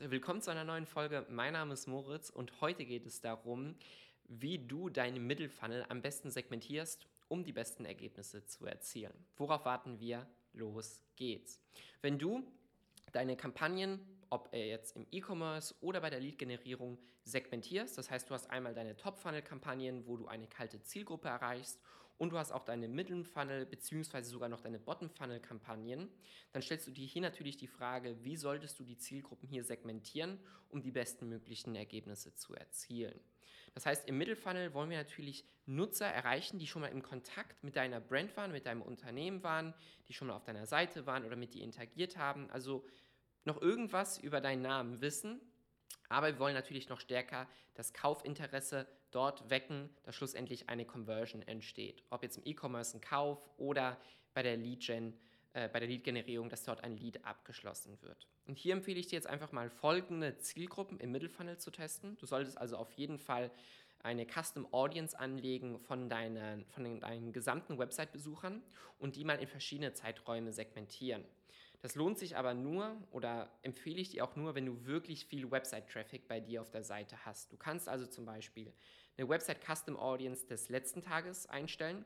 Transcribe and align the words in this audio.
Willkommen 0.00 0.40
zu 0.40 0.52
einer 0.52 0.62
neuen 0.62 0.86
Folge. 0.86 1.26
Mein 1.28 1.54
Name 1.54 1.74
ist 1.74 1.88
Moritz 1.88 2.30
und 2.30 2.60
heute 2.60 2.84
geht 2.84 3.04
es 3.04 3.20
darum, 3.20 3.74
wie 4.28 4.56
du 4.56 4.88
deinen 4.88 5.26
Mittelfunnel 5.26 5.84
am 5.88 6.02
besten 6.02 6.30
segmentierst, 6.30 7.08
um 7.26 7.42
die 7.42 7.52
besten 7.52 7.84
Ergebnisse 7.84 8.46
zu 8.46 8.64
erzielen. 8.64 9.26
Worauf 9.36 9.64
warten 9.64 9.98
wir? 9.98 10.24
Los 10.52 11.02
geht's. 11.16 11.60
Wenn 12.00 12.16
du 12.16 12.44
deine 13.12 13.36
Kampagnen 13.36 14.00
ob 14.30 14.48
er 14.52 14.66
jetzt 14.66 14.96
im 14.96 15.06
E-Commerce 15.10 15.74
oder 15.80 16.00
bei 16.00 16.10
der 16.10 16.20
Lead-Generierung 16.20 16.98
segmentierst. 17.24 17.96
Das 17.98 18.10
heißt, 18.10 18.28
du 18.28 18.34
hast 18.34 18.50
einmal 18.50 18.74
deine 18.74 18.96
Top-Funnel-Kampagnen, 18.96 20.06
wo 20.06 20.16
du 20.16 20.26
eine 20.26 20.46
kalte 20.46 20.82
Zielgruppe 20.82 21.28
erreichst 21.28 21.80
und 22.18 22.30
du 22.30 22.38
hast 22.38 22.52
auch 22.52 22.64
deine 22.64 22.88
Mittelfunnel 22.88 23.64
beziehungsweise 23.64 24.30
sogar 24.30 24.48
noch 24.48 24.60
deine 24.60 24.78
Bottom-Funnel-Kampagnen. 24.78 26.08
Dann 26.52 26.62
stellst 26.62 26.86
du 26.86 26.90
dir 26.90 27.06
hier 27.06 27.22
natürlich 27.22 27.56
die 27.56 27.68
Frage, 27.68 28.22
wie 28.24 28.36
solltest 28.36 28.78
du 28.78 28.84
die 28.84 28.98
Zielgruppen 28.98 29.48
hier 29.48 29.64
segmentieren, 29.64 30.38
um 30.68 30.82
die 30.82 30.90
besten 30.90 31.28
möglichen 31.28 31.74
Ergebnisse 31.74 32.34
zu 32.34 32.54
erzielen. 32.54 33.18
Das 33.78 33.86
heißt, 33.86 34.08
im 34.08 34.18
Mittelfunnel 34.18 34.74
wollen 34.74 34.90
wir 34.90 34.96
natürlich 34.96 35.44
Nutzer 35.66 36.08
erreichen, 36.08 36.58
die 36.58 36.66
schon 36.66 36.82
mal 36.82 36.88
in 36.88 37.00
Kontakt 37.00 37.62
mit 37.62 37.76
deiner 37.76 38.00
Brand 38.00 38.36
waren, 38.36 38.50
mit 38.50 38.66
deinem 38.66 38.82
Unternehmen 38.82 39.44
waren, 39.44 39.72
die 40.08 40.14
schon 40.14 40.26
mal 40.26 40.34
auf 40.34 40.42
deiner 40.42 40.66
Seite 40.66 41.06
waren 41.06 41.24
oder 41.24 41.36
mit 41.36 41.54
dir 41.54 41.62
interagiert 41.62 42.16
haben. 42.16 42.50
Also 42.50 42.84
noch 43.44 43.62
irgendwas 43.62 44.18
über 44.18 44.40
deinen 44.40 44.62
Namen 44.62 45.00
wissen, 45.00 45.40
aber 46.08 46.26
wir 46.26 46.40
wollen 46.40 46.56
natürlich 46.56 46.88
noch 46.88 46.98
stärker 46.98 47.46
das 47.74 47.92
Kaufinteresse 47.92 48.88
dort 49.12 49.48
wecken, 49.48 49.88
dass 50.02 50.16
schlussendlich 50.16 50.68
eine 50.68 50.84
Conversion 50.84 51.42
entsteht. 51.42 52.02
Ob 52.10 52.24
jetzt 52.24 52.38
im 52.38 52.46
E-Commerce 52.46 52.96
ein 52.96 53.00
Kauf 53.00 53.48
oder 53.58 53.96
bei 54.34 54.42
der 54.42 54.56
Lead-Gen, 54.56 55.16
äh, 55.58 55.68
bei 55.68 55.80
der 55.80 55.88
Lead-Generierung, 55.88 56.48
dass 56.48 56.62
dort 56.62 56.84
ein 56.84 56.96
Lead 56.96 57.24
abgeschlossen 57.24 58.00
wird. 58.02 58.28
Und 58.46 58.58
hier 58.58 58.74
empfehle 58.74 59.00
ich 59.00 59.08
dir 59.08 59.16
jetzt 59.16 59.26
einfach 59.26 59.50
mal 59.50 59.70
folgende 59.70 60.38
Zielgruppen 60.38 61.00
im 61.00 61.10
Mittelfunnel 61.10 61.58
zu 61.58 61.72
testen. 61.72 62.16
Du 62.18 62.26
solltest 62.26 62.58
also 62.58 62.76
auf 62.76 62.92
jeden 62.92 63.18
Fall 63.18 63.50
eine 64.00 64.24
Custom 64.24 64.72
Audience 64.72 65.18
anlegen 65.18 65.80
von 65.80 66.08
deinen, 66.08 66.64
von 66.66 67.00
deinen 67.00 67.32
gesamten 67.32 67.76
Website-Besuchern 67.76 68.62
und 68.98 69.16
die 69.16 69.24
mal 69.24 69.40
in 69.40 69.48
verschiedene 69.48 69.94
Zeiträume 69.94 70.52
segmentieren. 70.52 71.24
Das 71.80 71.96
lohnt 71.96 72.18
sich 72.18 72.36
aber 72.36 72.54
nur 72.54 72.96
oder 73.10 73.50
empfehle 73.62 74.00
ich 74.00 74.10
dir 74.10 74.24
auch 74.24 74.36
nur, 74.36 74.54
wenn 74.54 74.66
du 74.66 74.84
wirklich 74.84 75.26
viel 75.26 75.50
Website-Traffic 75.50 76.28
bei 76.28 76.38
dir 76.38 76.62
auf 76.62 76.70
der 76.70 76.84
Seite 76.84 77.24
hast. 77.24 77.52
Du 77.52 77.56
kannst 77.56 77.88
also 77.88 78.06
zum 78.06 78.24
Beispiel 78.24 78.72
eine 79.16 79.28
Website 79.28 79.64
Custom 79.64 79.96
Audience 79.96 80.46
des 80.46 80.68
letzten 80.68 81.02
Tages 81.02 81.46
einstellen, 81.48 82.04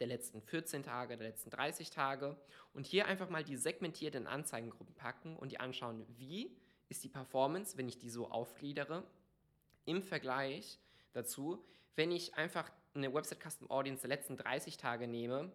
der 0.00 0.06
letzten 0.06 0.40
14 0.40 0.82
Tage, 0.82 1.16
der 1.16 1.28
letzten 1.28 1.50
30 1.50 1.90
Tage 1.90 2.36
und 2.72 2.86
hier 2.86 3.06
einfach 3.06 3.28
mal 3.28 3.44
die 3.44 3.56
segmentierten 3.56 4.26
Anzeigengruppen 4.26 4.94
packen 4.94 5.36
und 5.36 5.52
die 5.52 5.60
anschauen, 5.60 6.04
wie 6.18 6.56
ist 6.88 7.04
die 7.04 7.08
Performance, 7.08 7.76
wenn 7.76 7.88
ich 7.88 7.98
die 7.98 8.10
so 8.10 8.30
aufgliedere, 8.30 9.04
im 9.84 10.02
Vergleich 10.02 10.78
dazu, 11.12 11.64
wenn 11.96 12.10
ich 12.10 12.34
einfach 12.34 12.70
eine 12.94 13.12
Website 13.12 13.40
Custom 13.40 13.70
Audience 13.70 14.02
der 14.02 14.08
letzten 14.08 14.36
30 14.36 14.76
Tage 14.76 15.06
nehme, 15.06 15.52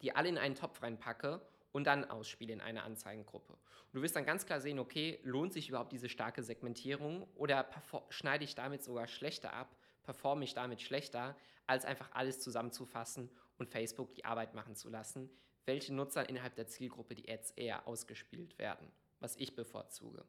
die 0.00 0.14
alle 0.14 0.28
in 0.28 0.38
einen 0.38 0.54
Topf 0.54 0.82
reinpacke 0.82 1.40
und 1.72 1.84
dann 1.86 2.04
ausspiele 2.04 2.52
in 2.52 2.60
einer 2.60 2.84
Anzeigengruppe. 2.84 3.52
Und 3.52 3.94
du 3.94 4.02
wirst 4.02 4.16
dann 4.16 4.24
ganz 4.24 4.46
klar 4.46 4.60
sehen, 4.60 4.78
okay, 4.78 5.20
lohnt 5.22 5.52
sich 5.52 5.68
überhaupt 5.68 5.92
diese 5.92 6.08
starke 6.08 6.42
Segmentierung 6.42 7.26
oder 7.34 7.68
schneide 8.08 8.44
ich 8.44 8.54
damit 8.54 8.82
sogar 8.82 9.06
schlechter 9.06 9.52
ab, 9.52 9.74
performe 10.02 10.44
ich 10.44 10.54
damit 10.54 10.80
schlechter, 10.80 11.36
als 11.66 11.84
einfach 11.84 12.10
alles 12.12 12.40
zusammenzufassen 12.40 13.30
und 13.58 13.68
Facebook 13.68 14.14
die 14.14 14.24
Arbeit 14.24 14.54
machen 14.54 14.74
zu 14.74 14.88
lassen, 14.88 15.30
welche 15.66 15.94
Nutzer 15.94 16.28
innerhalb 16.28 16.56
der 16.56 16.66
Zielgruppe 16.66 17.14
die 17.14 17.30
Ads 17.30 17.52
eher 17.52 17.86
ausgespielt 17.86 18.58
werden, 18.58 18.90
was 19.20 19.36
ich 19.36 19.54
bevorzuge. 19.54 20.24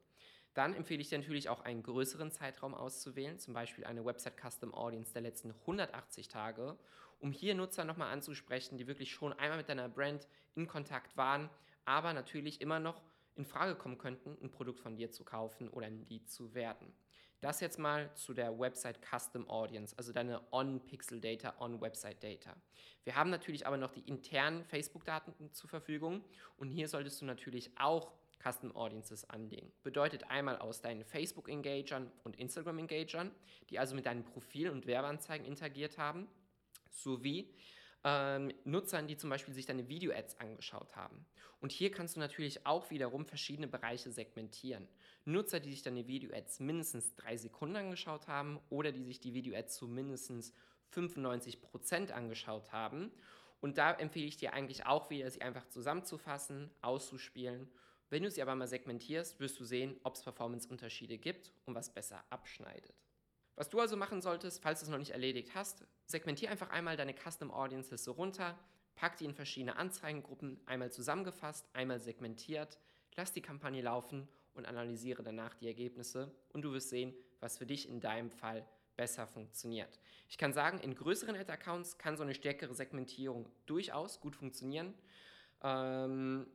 Dann 0.54 0.74
empfehle 0.74 1.00
ich 1.00 1.08
dir 1.08 1.18
natürlich 1.18 1.48
auch 1.48 1.60
einen 1.62 1.82
größeren 1.82 2.30
Zeitraum 2.30 2.74
auszuwählen, 2.74 3.38
zum 3.38 3.54
Beispiel 3.54 3.84
eine 3.84 4.04
Website 4.04 4.36
Custom 4.38 4.74
Audience 4.74 5.12
der 5.12 5.22
letzten 5.22 5.52
180 5.52 6.28
Tage, 6.28 6.78
um 7.20 7.32
hier 7.32 7.54
Nutzer 7.54 7.84
nochmal 7.84 8.12
anzusprechen, 8.12 8.76
die 8.76 8.86
wirklich 8.86 9.12
schon 9.12 9.32
einmal 9.32 9.58
mit 9.58 9.68
deiner 9.68 9.88
Brand 9.88 10.28
in 10.54 10.66
Kontakt 10.66 11.16
waren, 11.16 11.48
aber 11.84 12.12
natürlich 12.12 12.60
immer 12.60 12.80
noch 12.80 13.02
in 13.34 13.46
Frage 13.46 13.76
kommen 13.76 13.96
könnten, 13.96 14.36
ein 14.42 14.50
Produkt 14.50 14.80
von 14.80 14.96
dir 14.96 15.10
zu 15.10 15.24
kaufen 15.24 15.68
oder 15.68 15.86
ein 15.86 16.06
Lead 16.08 16.28
zu 16.28 16.54
werden. 16.54 16.92
Das 17.42 17.58
jetzt 17.58 17.76
mal 17.76 18.08
zu 18.14 18.34
der 18.34 18.56
Website 18.56 19.00
Custom 19.04 19.50
Audience, 19.50 19.98
also 19.98 20.12
deine 20.12 20.40
On-Pixel 20.52 21.20
Data, 21.20 21.52
On-Website 21.58 22.22
Data. 22.22 22.54
Wir 23.02 23.16
haben 23.16 23.30
natürlich 23.30 23.66
aber 23.66 23.76
noch 23.76 23.90
die 23.90 24.02
internen 24.02 24.64
Facebook-Daten 24.64 25.52
zur 25.52 25.68
Verfügung 25.68 26.24
und 26.56 26.68
hier 26.68 26.86
solltest 26.86 27.20
du 27.20 27.24
natürlich 27.24 27.72
auch 27.76 28.12
Custom 28.40 28.76
Audiences 28.76 29.28
anlegen. 29.28 29.72
Bedeutet 29.82 30.30
einmal 30.30 30.56
aus 30.56 30.82
deinen 30.82 31.04
Facebook-Engagern 31.04 32.12
und 32.22 32.36
Instagram-Engagern, 32.36 33.32
die 33.70 33.80
also 33.80 33.96
mit 33.96 34.06
deinem 34.06 34.22
Profil 34.22 34.70
und 34.70 34.86
Werbeanzeigen 34.86 35.44
interagiert 35.44 35.98
haben, 35.98 36.28
sowie 36.90 37.52
ähm, 38.04 38.52
Nutzern, 38.64 39.06
die 39.06 39.16
zum 39.16 39.30
Beispiel 39.30 39.54
sich 39.54 39.66
deine 39.66 39.88
Video-Ads 39.88 40.40
angeschaut 40.40 40.96
haben. 40.96 41.26
Und 41.60 41.72
hier 41.72 41.90
kannst 41.90 42.16
du 42.16 42.20
natürlich 42.20 42.66
auch 42.66 42.90
wiederum 42.90 43.24
verschiedene 43.24 43.68
Bereiche 43.68 44.10
segmentieren. 44.10 44.88
Nutzer, 45.24 45.60
die 45.60 45.70
sich 45.70 45.82
deine 45.82 46.06
Video-Ads 46.06 46.60
mindestens 46.60 47.14
drei 47.14 47.36
Sekunden 47.36 47.76
angeschaut 47.76 48.26
haben 48.26 48.60
oder 48.70 48.92
die 48.92 49.04
sich 49.04 49.20
die 49.20 49.34
Video-Ads 49.34 49.74
zu 49.76 49.86
mindestens 49.86 50.52
95% 50.94 52.10
angeschaut 52.10 52.72
haben. 52.72 53.12
Und 53.60 53.78
da 53.78 53.92
empfehle 53.92 54.26
ich 54.26 54.36
dir 54.36 54.52
eigentlich 54.54 54.86
auch 54.86 55.08
wieder, 55.10 55.30
sie 55.30 55.42
einfach 55.42 55.68
zusammenzufassen, 55.68 56.70
auszuspielen 56.80 57.70
wenn 58.12 58.24
du 58.24 58.30
sie 58.30 58.42
aber 58.42 58.54
mal 58.54 58.68
segmentierst, 58.68 59.40
wirst 59.40 59.58
du 59.58 59.64
sehen, 59.64 59.98
ob 60.02 60.16
es 60.16 60.22
Performance-Unterschiede 60.22 61.16
gibt 61.16 61.50
und 61.64 61.74
was 61.74 61.88
besser 61.88 62.22
abschneidet. 62.28 62.92
Was 63.56 63.68
du 63.68 63.80
also 63.80 63.96
machen 63.96 64.22
solltest, 64.22 64.62
falls 64.62 64.80
du 64.80 64.86
es 64.86 64.90
noch 64.90 64.98
nicht 64.98 65.10
erledigt 65.10 65.50
hast, 65.54 65.84
segmentier 66.06 66.50
einfach 66.50 66.70
einmal 66.70 66.96
deine 66.96 67.14
Custom 67.14 67.50
Audiences 67.50 68.04
so 68.04 68.12
runter, 68.12 68.58
pack 68.94 69.16
die 69.18 69.24
in 69.24 69.34
verschiedene 69.34 69.76
Anzeigengruppen, 69.76 70.60
einmal 70.66 70.90
zusammengefasst, 70.90 71.68
einmal 71.74 72.00
segmentiert, 72.00 72.78
lass 73.14 73.32
die 73.32 73.42
Kampagne 73.42 73.82
laufen 73.82 74.28
und 74.54 74.66
analysiere 74.66 75.22
danach 75.22 75.54
die 75.54 75.66
Ergebnisse 75.66 76.34
und 76.52 76.62
du 76.62 76.72
wirst 76.72 76.90
sehen, 76.90 77.14
was 77.40 77.58
für 77.58 77.66
dich 77.66 77.88
in 77.88 78.00
deinem 78.00 78.30
Fall 78.30 78.66
besser 78.96 79.26
funktioniert. 79.26 79.98
Ich 80.28 80.38
kann 80.38 80.52
sagen, 80.52 80.78
in 80.80 80.94
größeren 80.94 81.36
Ad-Accounts 81.36 81.98
kann 81.98 82.16
so 82.16 82.22
eine 82.22 82.34
stärkere 82.34 82.74
Segmentierung 82.74 83.50
durchaus 83.66 84.20
gut 84.20 84.36
funktionieren. 84.36 84.94
Ähm, 85.62 86.46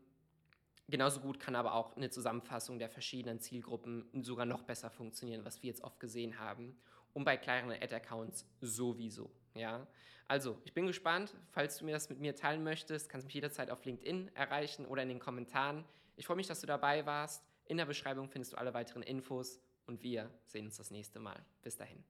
Genauso 0.90 1.20
gut 1.20 1.40
kann 1.40 1.56
aber 1.56 1.74
auch 1.74 1.98
eine 1.98 2.10
Zusammenfassung 2.10 2.80
der 2.80 2.90
verschiedenen 2.90 3.42
Zielgruppen 3.42 4.10
sogar 4.24 4.46
noch 4.46 4.64
besser 4.64 4.90
funktionieren, 4.90 5.44
was 5.44 5.62
wir 5.62 5.68
jetzt 5.68 5.84
oft 5.84 6.00
gesehen 6.00 6.40
haben. 6.40 6.78
Und 7.14 7.26
bei 7.26 7.36
kleineren 7.36 7.82
Ad-Accounts 7.82 8.46
sowieso. 8.62 9.30
Ja? 9.54 9.86
Also, 10.28 10.58
ich 10.64 10.74
bin 10.74 10.88
gespannt. 10.88 11.36
Falls 11.52 11.78
du 11.78 11.86
mir 11.86 11.92
das 11.92 12.10
mit 12.10 12.20
mir 12.20 12.36
teilen 12.36 12.64
möchtest, 12.64 13.10
kannst 13.10 13.26
du 13.26 13.28
mich 13.28 13.34
jederzeit 13.34 13.70
auf 13.70 13.84
LinkedIn 13.84 14.34
erreichen 14.36 14.86
oder 14.86 15.04
in 15.04 15.10
den 15.10 15.20
Kommentaren. 15.20 15.84
Ich 16.16 16.26
freue 16.26 16.38
mich, 16.38 16.48
dass 16.48 16.62
du 16.62 16.68
dabei 16.68 17.06
warst. 17.06 17.44
In 17.66 17.78
der 17.78 17.86
Beschreibung 17.86 18.30
findest 18.30 18.54
du 18.54 18.58
alle 18.58 18.74
weiteren 18.74 19.04
Infos 19.04 19.60
und 19.88 20.04
wir 20.04 20.32
sehen 20.46 20.66
uns 20.66 20.78
das 20.78 20.92
nächste 20.92 21.20
Mal. 21.20 21.44
Bis 21.64 21.76
dahin. 21.76 22.04